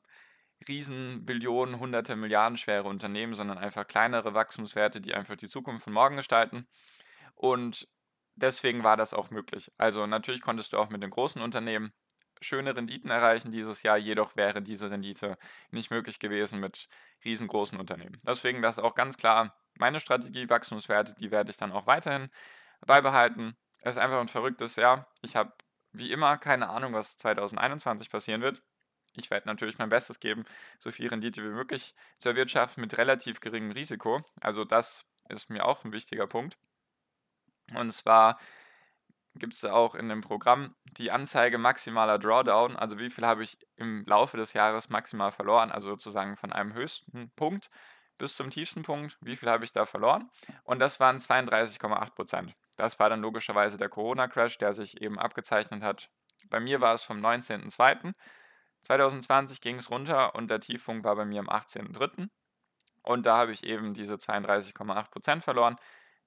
riesen 0.68 1.26
Billionen, 1.26 1.80
hunderte 1.80 2.16
Milliarden 2.16 2.58
schwere 2.58 2.88
Unternehmen, 2.88 3.34
sondern 3.34 3.58
einfach 3.58 3.88
kleinere 3.88 4.34
Wachstumswerte, 4.34 5.02
die 5.02 5.14
einfach 5.14 5.36
die 5.36 5.50
Zukunft 5.50 5.84
von 5.84 5.94
morgen 5.94 6.16
gestalten. 6.16 6.68
Und 7.36 7.88
deswegen 8.36 8.84
war 8.84 8.98
das 8.98 9.14
auch 9.14 9.30
möglich. 9.30 9.72
Also 9.78 10.06
natürlich 10.08 10.42
konntest 10.42 10.74
du 10.74 10.78
auch 10.78 10.90
mit 10.90 11.04
den 11.04 11.12
großen 11.12 11.42
Unternehmen 11.42 11.94
schöne 12.42 12.76
Renditen 12.76 13.10
erreichen 13.10 13.52
dieses 13.52 13.84
Jahr, 13.84 13.98
jedoch 13.98 14.36
wäre 14.36 14.62
diese 14.62 14.90
Rendite 14.90 15.38
nicht 15.72 15.92
möglich 15.92 16.20
gewesen 16.20 16.60
mit 16.60 16.88
riesengroßen 17.26 17.78
Unternehmen. 17.80 18.22
Deswegen 18.26 18.62
das 18.62 18.78
ist 18.78 18.84
auch 18.84 18.96
ganz 18.96 19.18
klar 19.18 19.56
meine 19.78 20.00
Strategie, 20.00 20.50
Wachstumswerte, 20.50 21.16
die 21.16 21.32
werde 21.32 21.52
ich 21.52 21.58
dann 21.58 21.72
auch 21.72 21.88
weiterhin 21.88 22.30
beibehalten. 22.86 23.56
Es 23.82 23.96
ist 23.96 24.02
einfach 24.02 24.20
ein 24.20 24.28
verrücktes 24.28 24.76
Jahr. 24.76 25.08
Ich 25.22 25.36
habe 25.36 25.54
wie 25.92 26.12
immer 26.12 26.38
keine 26.38 26.70
Ahnung, 26.70 26.94
was 26.94 27.18
2021 27.18 28.10
passieren 28.10 28.42
wird. 28.42 28.62
Ich 29.16 29.32
werde 29.32 29.48
natürlich 29.48 29.80
mein 29.80 29.90
Bestes 29.90 30.20
geben, 30.20 30.46
so 30.78 30.92
viel 30.92 31.08
Rendite 31.08 31.44
wie 31.44 31.50
möglich 31.50 31.96
zu 32.20 32.30
erwirtschaften 32.30 32.82
mit 32.82 32.98
relativ 32.98 33.40
geringem 33.40 33.72
Risiko. 33.72 34.22
Also 34.40 34.66
das 34.66 35.06
ist 35.30 35.50
mir 35.50 35.66
auch 35.66 35.84
ein 35.84 35.92
wichtiger 35.92 36.28
Punkt. 36.28 36.58
Und 37.74 37.92
zwar 37.92 38.40
gibt 39.36 39.54
es 39.54 39.64
auch 39.66 39.96
in 39.96 40.10
dem 40.10 40.22
Programm 40.22 40.76
die 40.98 41.12
Anzeige 41.12 41.58
maximaler 41.58 42.20
Drawdown, 42.20 42.76
also 42.76 42.98
wie 42.98 43.10
viel 43.10 43.26
habe 43.26 43.44
ich 43.44 43.58
im 43.76 44.04
Laufe 44.06 44.38
des 44.38 44.54
Jahres 44.54 44.90
maximal 44.90 45.32
verloren, 45.32 45.72
also 45.72 45.90
sozusagen 45.90 46.36
von 46.36 46.52
einem 46.52 46.74
höchsten 46.74 47.32
Punkt 47.36 47.70
bis 48.20 48.36
zum 48.36 48.50
tiefsten 48.50 48.84
Punkt, 48.84 49.18
wie 49.22 49.36
viel 49.36 49.50
habe 49.50 49.64
ich 49.64 49.72
da 49.72 49.86
verloren? 49.86 50.30
Und 50.64 50.80
das 50.80 51.00
waren 51.00 51.18
32,8 51.18 52.14
Prozent. 52.14 52.54
Das 52.76 53.00
war 53.00 53.10
dann 53.10 53.22
logischerweise 53.22 53.78
der 53.78 53.90
Corona-Crash, 53.90 54.58
der 54.58 54.74
sich 54.74 55.02
eben 55.02 55.18
abgezeichnet 55.18 55.82
hat. 55.82 56.10
Bei 56.50 56.60
mir 56.60 56.82
war 56.82 56.94
es 56.94 57.04
vom 57.04 57.26
19.02. 57.26 58.14
2020 58.84 59.62
ging 59.62 59.76
es 59.78 59.90
runter 59.90 60.36
und 60.36 60.50
der 60.50 60.60
Tiefpunkt 60.60 61.04
war 61.06 61.16
bei 61.16 61.26
mir 61.26 61.40
am 61.40 61.50
18.03. 61.50 62.30
Und 63.04 63.26
da 63.26 63.38
habe 63.38 63.54
ich 63.54 63.64
eben 63.64 63.94
diese 63.94 64.16
32,8 64.16 65.10
Prozent 65.10 65.44
verloren 65.44 65.78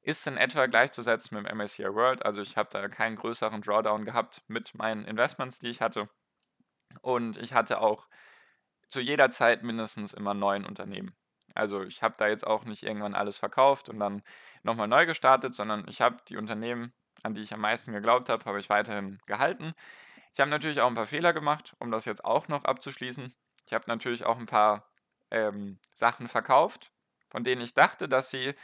ist 0.02 0.26
in 0.26 0.37
etwa 0.37 0.66
gleichzusetzen 0.66 1.37
mit 1.37 1.49
dem 1.49 1.59
MSCI 1.59 1.94
World. 1.94 2.25
Also 2.25 2.42
ich 2.42 2.56
habe 2.56 2.68
da 2.73 2.88
keinen 2.88 3.16
größeren 3.16 3.62
Drawdown 3.62 4.04
gehabt 4.04 4.42
mit 4.49 4.75
meinen 4.75 5.04
Investments, 5.04 5.61
die 5.61 5.68
ich 5.68 5.80
hatte. 5.80 6.09
Und 7.00 7.37
ich 7.37 7.54
hatte 7.54 7.80
auch 7.80 8.09
zu 8.88 9.00
jeder 9.00 9.30
Zeit 9.30 9.62
mindestens 9.62 10.12
immer 10.12 10.35
neun 10.35 10.66
Unternehmen. 10.66 11.14
Also 11.54 11.82
ich 11.82 12.02
habe 12.02 12.14
da 12.18 12.28
jetzt 12.28 12.47
auch 12.47 12.64
nicht 12.64 12.82
irgendwann 12.82 13.14
alles 13.14 13.38
verkauft 13.38 13.88
und 13.88 13.99
dann 14.00 14.23
nochmal 14.62 14.88
neu 14.88 15.06
gestartet, 15.06 15.54
sondern 15.54 15.87
ich 15.88 16.00
habe 16.00 16.16
die 16.28 16.37
Unternehmen, 16.37 16.92
an 17.23 17.35
die 17.35 17.42
ich 17.42 17.54
am 17.54 17.61
meisten 17.61 17.92
geglaubt 17.92 18.28
habe, 18.28 18.44
habe 18.44 18.59
ich 18.59 18.68
weiterhin 18.68 19.18
gehalten. 19.26 19.75
Ich 20.32 20.40
habe 20.40 20.50
natürlich 20.50 20.80
auch 20.80 20.88
ein 20.88 20.94
paar 20.94 21.06
Fehler 21.06 21.32
gemacht, 21.32 21.75
um 21.78 21.90
das 21.90 22.06
jetzt 22.06 22.25
auch 22.25 22.49
noch 22.49 22.64
abzuschließen. 22.64 23.35
Ich 23.66 23.73
habe 23.73 23.85
natürlich 23.87 24.25
auch 24.25 24.38
ein 24.38 24.47
paar 24.47 24.90
ähm, 25.30 25.78
Sachen 25.94 26.26
verkauft, 26.26 26.90
von 27.30 27.44
denen 27.44 27.62
ich 27.62 27.75
dachte, 27.75 28.09
dass 28.09 28.30
sie 28.30 28.54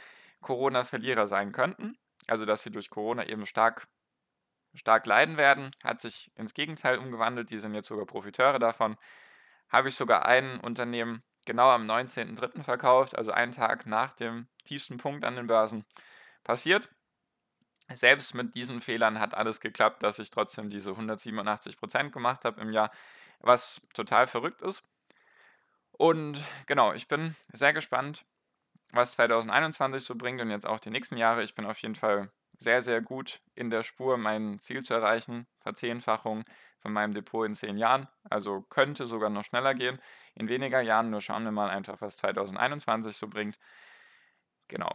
Corona-Verlierer 0.41 1.27
sein 1.27 1.51
könnten. 1.51 1.97
Also 2.27 2.45
dass 2.45 2.63
sie 2.63 2.71
durch 2.71 2.89
Corona 2.89 3.27
eben 3.27 3.45
stark, 3.45 3.87
stark 4.73 5.05
leiden 5.05 5.37
werden, 5.37 5.71
hat 5.83 6.01
sich 6.01 6.31
ins 6.35 6.53
Gegenteil 6.53 6.97
umgewandelt. 6.97 7.49
Die 7.49 7.57
sind 7.57 7.73
jetzt 7.73 7.87
sogar 7.87 8.05
Profiteure 8.05 8.59
davon. 8.59 8.97
Habe 9.69 9.89
ich 9.89 9.95
sogar 9.95 10.25
ein 10.25 10.59
Unternehmen 10.59 11.23
genau 11.45 11.69
am 11.69 11.89
19.03. 11.89 12.63
verkauft, 12.63 13.17
also 13.17 13.31
einen 13.31 13.51
Tag 13.51 13.85
nach 13.85 14.13
dem 14.13 14.47
tiefsten 14.65 14.97
Punkt 14.97 15.25
an 15.25 15.35
den 15.35 15.47
Börsen 15.47 15.85
passiert. 16.43 16.89
Selbst 17.91 18.35
mit 18.35 18.53
diesen 18.55 18.81
Fehlern 18.81 19.19
hat 19.19 19.33
alles 19.33 19.61
geklappt, 19.61 20.03
dass 20.03 20.19
ich 20.19 20.29
trotzdem 20.29 20.69
diese 20.69 20.91
187% 20.91 22.11
gemacht 22.11 22.45
habe 22.45 22.61
im 22.61 22.71
Jahr, 22.71 22.91
was 23.39 23.81
total 23.93 24.27
verrückt 24.27 24.61
ist. 24.61 24.87
Und 25.91 26.43
genau, 26.67 26.93
ich 26.93 27.07
bin 27.07 27.35
sehr 27.51 27.73
gespannt, 27.73 28.25
was 28.91 29.13
2021 29.13 30.03
so 30.03 30.15
bringt 30.15 30.41
und 30.41 30.49
jetzt 30.49 30.67
auch 30.67 30.79
die 30.79 30.89
nächsten 30.89 31.17
Jahre. 31.17 31.43
Ich 31.43 31.55
bin 31.55 31.65
auf 31.65 31.77
jeden 31.79 31.95
Fall 31.95 32.31
sehr, 32.57 32.81
sehr 32.81 33.01
gut 33.01 33.41
in 33.55 33.69
der 33.69 33.83
Spur, 33.83 34.17
mein 34.17 34.59
Ziel 34.59 34.83
zu 34.83 34.93
erreichen. 34.93 35.47
Verzehnfachung 35.61 36.43
von 36.79 36.91
meinem 36.93 37.13
Depot 37.13 37.45
in 37.45 37.55
zehn 37.55 37.77
Jahren. 37.77 38.07
Also 38.29 38.61
könnte 38.61 39.05
sogar 39.05 39.29
noch 39.29 39.43
schneller 39.43 39.73
gehen. 39.73 39.99
In 40.35 40.49
weniger 40.49 40.81
Jahren. 40.81 41.09
Nur 41.09 41.21
schauen 41.21 41.43
wir 41.43 41.51
mal 41.51 41.69
einfach, 41.69 42.01
was 42.01 42.17
2021 42.17 43.15
so 43.15 43.27
bringt. 43.27 43.57
Genau. 44.67 44.91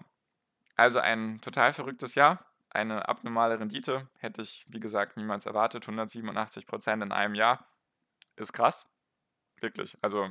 Also 0.76 1.00
ein 1.00 1.40
total 1.40 1.72
verrücktes 1.72 2.14
Jahr. 2.14 2.44
Eine 2.70 3.08
abnormale 3.08 3.60
Rendite 3.60 4.08
hätte 4.18 4.42
ich, 4.42 4.64
wie 4.68 4.80
gesagt, 4.80 5.16
niemals 5.16 5.46
erwartet. 5.46 5.84
187 5.84 6.66
Prozent 6.66 7.02
in 7.02 7.12
einem 7.12 7.34
Jahr 7.34 7.66
ist 8.36 8.52
krass. 8.52 8.86
Wirklich. 9.60 9.96
Also 10.02 10.28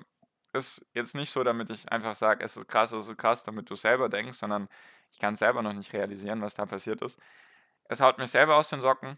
ist 0.53 0.85
jetzt 0.93 1.15
nicht 1.15 1.31
so, 1.31 1.43
damit 1.43 1.69
ich 1.69 1.91
einfach 1.91 2.15
sage, 2.15 2.43
es 2.43 2.55
ist 2.57 2.67
krass, 2.67 2.91
es 2.91 3.07
ist 3.07 3.17
krass, 3.17 3.43
damit 3.43 3.69
du 3.69 3.75
selber 3.75 4.09
denkst, 4.09 4.37
sondern 4.37 4.69
ich 5.11 5.19
kann 5.19 5.35
selber 5.35 5.61
noch 5.61 5.73
nicht 5.73 5.93
realisieren, 5.93 6.41
was 6.41 6.53
da 6.53 6.65
passiert 6.65 7.01
ist. 7.01 7.19
Es 7.85 8.01
haut 8.01 8.17
mich 8.17 8.29
selber 8.29 8.55
aus 8.55 8.69
den 8.69 8.81
Socken. 8.81 9.17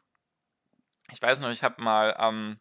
Ich 1.12 1.22
weiß 1.22 1.39
noch, 1.42 1.50
ich 1.50 1.63
habe 1.63 1.82
mal 1.82 2.15
ähm, 2.20 2.60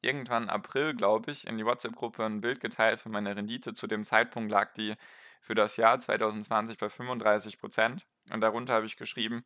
irgendwann 0.00 0.50
April, 0.50 0.94
glaube 0.94 1.30
ich, 1.30 1.46
in 1.46 1.56
die 1.58 1.64
WhatsApp-Gruppe 1.64 2.24
ein 2.24 2.40
Bild 2.40 2.60
geteilt 2.60 3.00
von 3.00 3.12
meiner 3.12 3.36
Rendite. 3.36 3.74
Zu 3.74 3.86
dem 3.86 4.04
Zeitpunkt 4.04 4.50
lag 4.50 4.72
die 4.74 4.94
für 5.40 5.54
das 5.54 5.76
Jahr 5.76 5.98
2020 5.98 6.78
bei 6.78 6.88
35 6.88 7.58
Prozent. 7.58 8.06
Und 8.30 8.40
darunter 8.40 8.74
habe 8.74 8.86
ich 8.86 8.96
geschrieben, 8.96 9.44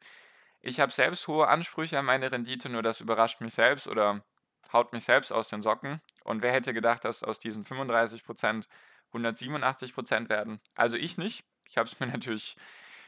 ich 0.61 0.81
habe 0.81 0.93
selbst 0.93 1.29
hohe 1.29 1.49
Ansprüche 1.49 1.99
an 1.99 2.07
meine 2.07 2.33
Rendite, 2.33 2.69
nur 2.69 2.83
das 2.83 3.01
überrascht 3.01 3.41
mich 3.41 3.55
selbst 3.55 3.87
oder 3.87 4.25
haut 4.73 4.93
mich 4.93 5.05
selbst 5.05 5.33
aus 5.33 5.49
den 5.49 5.63
Socken. 5.63 6.01
Und 6.25 6.43
wer 6.43 6.53
hätte 6.53 6.75
gedacht, 6.75 7.05
dass 7.05 7.23
aus 7.23 7.39
diesen 7.39 7.65
35 7.65 8.25
Prozent 8.25 8.69
187 9.09 9.95
Prozent 9.95 10.29
werden? 10.29 10.61
Also 10.75 10.97
ich 10.97 11.19
nicht. 11.19 11.45
Ich 11.69 11.79
habe 11.79 11.89
es 11.89 11.99
mir 12.01 12.07
natürlich 12.07 12.57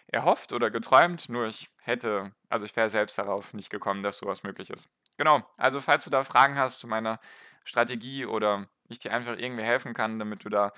erhofft 0.06 0.52
oder 0.52 0.70
geträumt, 0.70 1.28
nur 1.28 1.46
ich 1.46 1.70
hätte, 1.82 2.32
also 2.48 2.66
ich 2.66 2.74
wäre 2.74 2.90
selbst 2.90 3.16
darauf 3.18 3.54
nicht 3.54 3.70
gekommen, 3.70 4.02
dass 4.02 4.18
sowas 4.18 4.42
möglich 4.42 4.70
ist. 4.70 4.88
Genau, 5.16 5.48
also 5.56 5.80
falls 5.80 6.04
du 6.04 6.10
da 6.10 6.24
Fragen 6.24 6.58
hast 6.58 6.80
zu 6.80 6.88
meiner 6.88 7.20
Strategie 7.64 8.26
oder 8.26 8.68
ich 8.88 8.98
dir 8.98 9.12
einfach 9.12 9.38
irgendwie 9.38 9.62
helfen 9.62 9.94
kann, 9.94 10.18
damit 10.18 10.44
du 10.44 10.48
da 10.48 10.72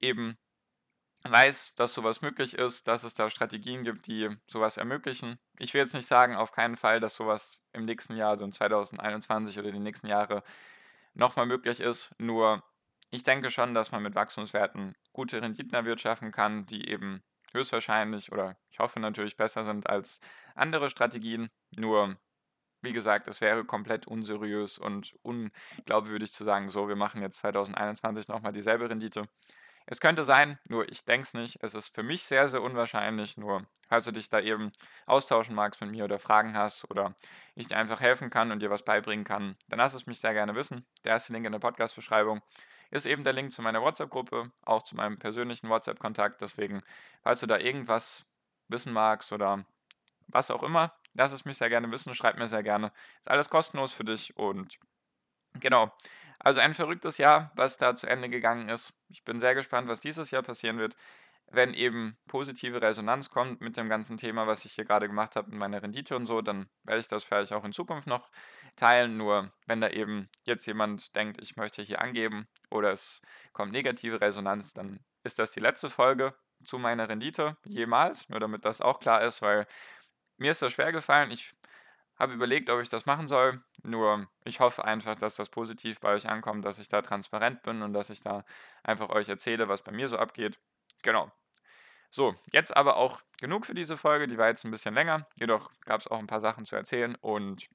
eben 0.00 0.38
weiß, 1.30 1.74
dass 1.76 1.94
sowas 1.94 2.22
möglich 2.22 2.54
ist, 2.54 2.88
dass 2.88 3.04
es 3.04 3.14
da 3.14 3.30
Strategien 3.30 3.84
gibt, 3.84 4.06
die 4.06 4.28
sowas 4.46 4.76
ermöglichen. 4.76 5.38
Ich 5.58 5.74
will 5.74 5.82
jetzt 5.82 5.94
nicht 5.94 6.06
sagen, 6.06 6.36
auf 6.36 6.52
keinen 6.52 6.76
Fall, 6.76 7.00
dass 7.00 7.16
sowas 7.16 7.62
im 7.72 7.84
nächsten 7.84 8.16
Jahr, 8.16 8.30
also 8.30 8.44
in 8.44 8.52
2021 8.52 9.58
oder 9.58 9.72
die 9.72 9.78
nächsten 9.78 10.06
Jahre 10.06 10.42
nochmal 11.14 11.46
möglich 11.46 11.80
ist. 11.80 12.14
Nur 12.18 12.62
ich 13.10 13.22
denke 13.22 13.50
schon, 13.50 13.74
dass 13.74 13.92
man 13.92 14.02
mit 14.02 14.14
Wachstumswerten 14.14 14.94
gute 15.12 15.40
Renditen 15.40 15.74
erwirtschaften 15.74 16.32
kann, 16.32 16.66
die 16.66 16.88
eben 16.88 17.22
höchstwahrscheinlich 17.52 18.32
oder 18.32 18.56
ich 18.70 18.78
hoffe 18.78 19.00
natürlich 19.00 19.36
besser 19.36 19.64
sind 19.64 19.88
als 19.88 20.20
andere 20.54 20.90
Strategien. 20.90 21.48
Nur, 21.76 22.16
wie 22.82 22.92
gesagt, 22.92 23.28
es 23.28 23.40
wäre 23.40 23.64
komplett 23.64 24.06
unseriös 24.06 24.78
und 24.78 25.14
unglaubwürdig 25.22 26.32
zu 26.32 26.44
sagen, 26.44 26.68
so, 26.68 26.88
wir 26.88 26.96
machen 26.96 27.22
jetzt 27.22 27.38
2021 27.38 28.28
nochmal 28.28 28.52
dieselbe 28.52 28.90
Rendite. 28.90 29.28
Es 29.86 30.00
könnte 30.00 30.24
sein, 30.24 30.58
nur 30.64 30.88
ich 30.90 31.04
denke 31.04 31.22
es 31.22 31.34
nicht. 31.34 31.58
Es 31.62 31.74
ist 31.74 31.94
für 31.94 32.02
mich 32.02 32.22
sehr, 32.24 32.48
sehr 32.48 32.60
unwahrscheinlich. 32.60 33.36
Nur, 33.36 33.66
falls 33.88 34.04
du 34.04 34.10
dich 34.10 34.28
da 34.28 34.40
eben 34.40 34.72
austauschen 35.06 35.54
magst 35.54 35.80
mit 35.80 35.90
mir 35.90 36.04
oder 36.04 36.18
Fragen 36.18 36.56
hast 36.56 36.90
oder 36.90 37.14
ich 37.54 37.68
dir 37.68 37.76
einfach 37.76 38.00
helfen 38.00 38.28
kann 38.28 38.50
und 38.50 38.60
dir 38.60 38.70
was 38.70 38.84
beibringen 38.84 39.24
kann, 39.24 39.56
dann 39.68 39.78
lass 39.78 39.94
es 39.94 40.06
mich 40.06 40.18
sehr 40.18 40.34
gerne 40.34 40.56
wissen. 40.56 40.84
Der 41.04 41.12
erste 41.12 41.32
Link 41.32 41.46
in 41.46 41.52
der 41.52 41.60
Podcast-Beschreibung 41.60 42.42
ist 42.90 43.06
eben 43.06 43.22
der 43.22 43.32
Link 43.32 43.52
zu 43.52 43.62
meiner 43.62 43.80
WhatsApp-Gruppe, 43.80 44.50
auch 44.64 44.82
zu 44.82 44.96
meinem 44.96 45.18
persönlichen 45.18 45.68
WhatsApp-Kontakt. 45.68 46.40
Deswegen, 46.40 46.82
falls 47.22 47.40
du 47.40 47.46
da 47.46 47.58
irgendwas 47.58 48.26
wissen 48.68 48.92
magst 48.92 49.32
oder 49.32 49.64
was 50.26 50.50
auch 50.50 50.64
immer, 50.64 50.92
lass 51.14 51.30
es 51.30 51.44
mich 51.44 51.58
sehr 51.58 51.68
gerne 51.68 51.90
wissen, 51.92 52.12
schreib 52.14 52.38
mir 52.38 52.48
sehr 52.48 52.64
gerne. 52.64 52.92
Ist 53.20 53.30
alles 53.30 53.50
kostenlos 53.50 53.92
für 53.92 54.04
dich 54.04 54.36
und 54.36 54.78
genau. 55.60 55.92
Also 56.46 56.60
ein 56.60 56.74
verrücktes 56.74 57.18
Jahr, 57.18 57.50
was 57.56 57.76
da 57.76 57.96
zu 57.96 58.06
Ende 58.06 58.28
gegangen 58.28 58.68
ist. 58.68 58.94
Ich 59.08 59.24
bin 59.24 59.40
sehr 59.40 59.56
gespannt, 59.56 59.88
was 59.88 59.98
dieses 59.98 60.30
Jahr 60.30 60.44
passieren 60.44 60.78
wird, 60.78 60.94
wenn 61.50 61.74
eben 61.74 62.16
positive 62.28 62.80
Resonanz 62.80 63.30
kommt 63.30 63.60
mit 63.60 63.76
dem 63.76 63.88
ganzen 63.88 64.16
Thema, 64.16 64.46
was 64.46 64.64
ich 64.64 64.74
hier 64.74 64.84
gerade 64.84 65.08
gemacht 65.08 65.34
habe 65.34 65.50
mit 65.50 65.58
meiner 65.58 65.82
Rendite 65.82 66.14
und 66.14 66.26
so, 66.26 66.42
dann 66.42 66.68
werde 66.84 67.00
ich 67.00 67.08
das 67.08 67.24
vielleicht 67.24 67.52
auch 67.52 67.64
in 67.64 67.72
Zukunft 67.72 68.06
noch 68.06 68.30
teilen. 68.76 69.16
Nur 69.16 69.50
wenn 69.66 69.80
da 69.80 69.88
eben 69.88 70.28
jetzt 70.44 70.64
jemand 70.66 71.16
denkt, 71.16 71.42
ich 71.42 71.56
möchte 71.56 71.82
hier 71.82 72.00
angeben 72.00 72.46
oder 72.70 72.92
es 72.92 73.22
kommt 73.52 73.72
negative 73.72 74.20
Resonanz, 74.20 74.72
dann 74.72 75.00
ist 75.24 75.40
das 75.40 75.50
die 75.50 75.58
letzte 75.58 75.90
Folge 75.90 76.32
zu 76.62 76.78
meiner 76.78 77.08
Rendite 77.08 77.56
jemals. 77.64 78.28
Nur 78.28 78.38
damit 78.38 78.64
das 78.64 78.80
auch 78.80 79.00
klar 79.00 79.22
ist, 79.22 79.42
weil 79.42 79.66
mir 80.36 80.52
ist 80.52 80.62
das 80.62 80.74
schwer 80.74 80.92
gefallen. 80.92 81.32
Ich 81.32 81.56
habe 82.18 82.32
überlegt, 82.32 82.70
ob 82.70 82.80
ich 82.80 82.88
das 82.88 83.06
machen 83.06 83.26
soll. 83.26 83.62
Nur 83.82 84.28
ich 84.44 84.60
hoffe 84.60 84.84
einfach, 84.84 85.16
dass 85.16 85.36
das 85.36 85.48
positiv 85.48 86.00
bei 86.00 86.12
euch 86.12 86.28
ankommt, 86.28 86.64
dass 86.64 86.78
ich 86.78 86.88
da 86.88 87.02
transparent 87.02 87.62
bin 87.62 87.82
und 87.82 87.92
dass 87.92 88.10
ich 88.10 88.20
da 88.20 88.44
einfach 88.82 89.10
euch 89.10 89.28
erzähle, 89.28 89.68
was 89.68 89.82
bei 89.82 89.92
mir 89.92 90.08
so 90.08 90.16
abgeht. 90.18 90.58
Genau. 91.02 91.30
So, 92.10 92.34
jetzt 92.52 92.76
aber 92.76 92.96
auch 92.96 93.20
genug 93.40 93.66
für 93.66 93.74
diese 93.74 93.96
Folge. 93.96 94.26
Die 94.26 94.38
war 94.38 94.48
jetzt 94.48 94.64
ein 94.64 94.70
bisschen 94.70 94.94
länger. 94.94 95.26
Jedoch 95.34 95.70
gab 95.84 96.00
es 96.00 96.08
auch 96.08 96.18
ein 96.18 96.26
paar 96.26 96.40
Sachen 96.40 96.64
zu 96.64 96.76
erzählen 96.76 97.14
und 97.16 97.68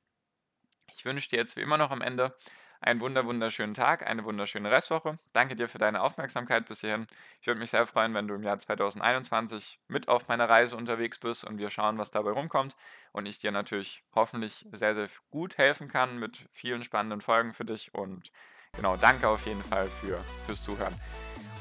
ich 0.94 1.06
wünsche 1.06 1.30
dir 1.30 1.38
jetzt 1.38 1.56
wie 1.58 1.62
immer 1.62 1.78
noch 1.78 1.92
am 1.92 2.02
Ende 2.02 2.36
einen 2.82 3.00
wunder 3.00 3.26
wunderschönen 3.26 3.76
Tag, 3.76 4.06
eine 4.06 4.26
wunderschöne 4.26 4.72
Restwoche. 4.72 5.20
Danke 5.34 5.56
dir 5.56 5.70
für 5.70 5.78
deine 5.78 6.02
Aufmerksamkeit 6.02 6.67
bis 6.67 6.82
hierhin. 6.82 7.08
Ich 7.39 7.48
würde 7.48 7.60
mich 7.60 7.70
sehr 7.70 7.86
freuen, 7.86 8.13
wenn 8.15 8.28
du 8.28 8.34
im 8.34 8.44
Jahr 8.44 8.58
2021 8.58 9.80
mit 9.88 10.08
auf 10.08 10.28
meiner 10.28 10.50
Reise 10.50 10.76
unterwegs 10.76 11.20
bist 11.20 11.46
und 11.46 11.60
wir 11.60 11.70
schauen, 11.70 12.00
was 12.00 12.10
dabei 12.10 12.32
rumkommt 12.32 12.76
und 13.12 13.28
ich 13.28 13.38
dir 13.38 13.52
natürlich 13.52 14.04
hoffentlich 14.15 14.65
sehr, 14.72 14.96
sehr 14.96 15.08
gut 15.30 15.58
helfen 15.58 15.88
kann 15.88 16.17
mit 16.17 16.46
vielen 16.52 16.84
spannenden 16.84 17.22
Folgen 17.22 17.54
für 17.54 17.65
dich 17.65 17.94
und 17.94 18.32
genau, 18.74 18.98
danke 18.98 19.28
auf 19.28 19.46
jeden 19.46 19.63
Fall 19.63 19.88
für, 19.88 20.20
fürs 20.48 20.63
Zuhören. 20.63 21.00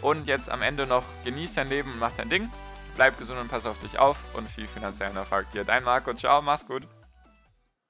Und 0.00 0.26
jetzt 0.26 0.48
am 0.48 0.62
Ende 0.62 0.86
noch, 0.86 1.04
genieß 1.24 1.54
dein 1.54 1.68
Leben 1.68 1.92
und 1.92 1.98
mach 1.98 2.12
dein 2.12 2.30
Ding. 2.30 2.50
Bleib 2.96 3.18
gesund 3.18 3.38
und 3.38 3.48
pass 3.48 3.66
auf 3.66 3.78
dich 3.78 3.98
auf 3.98 4.18
und 4.34 4.48
viel 4.48 4.66
finanziellen 4.66 5.16
Erfolg 5.16 5.50
dir. 5.50 5.64
Dein 5.64 5.84
Marco, 5.84 6.14
ciao, 6.14 6.40
mach's 6.40 6.66
gut. 6.66 6.88